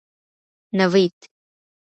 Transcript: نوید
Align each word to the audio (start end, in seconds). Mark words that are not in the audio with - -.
نوید 0.77 1.15